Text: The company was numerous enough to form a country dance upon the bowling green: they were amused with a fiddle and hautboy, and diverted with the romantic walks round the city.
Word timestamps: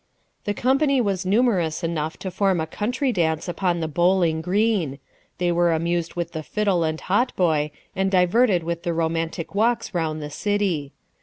The 0.45 0.55
company 0.55 0.99
was 0.99 1.27
numerous 1.27 1.83
enough 1.83 2.17
to 2.25 2.31
form 2.31 2.59
a 2.59 2.65
country 2.65 3.11
dance 3.11 3.47
upon 3.47 3.81
the 3.81 3.87
bowling 3.87 4.41
green: 4.41 4.97
they 5.37 5.51
were 5.51 5.71
amused 5.73 6.15
with 6.15 6.35
a 6.35 6.41
fiddle 6.41 6.83
and 6.83 6.99
hautboy, 6.99 7.69
and 7.95 8.09
diverted 8.09 8.63
with 8.63 8.81
the 8.81 8.95
romantic 8.95 9.53
walks 9.53 9.93
round 9.93 10.19
the 10.19 10.31
city. 10.31 10.91